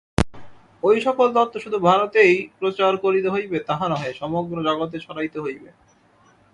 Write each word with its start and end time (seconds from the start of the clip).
ঐ-সকল 0.83 1.27
তত্ত্ব 1.35 1.55
শুধু 1.59 1.77
ভারতেই 1.79 2.33
প্রচার 2.59 2.91
করিতে 2.97 3.29
হইবে 3.29 3.57
তাহা 3.59 3.85
নহে, 3.89 4.09
সমগ্র 4.13 4.55
জগতে 4.67 4.97
ছড়াইতে 4.99 5.37
হইবে। 5.39 5.69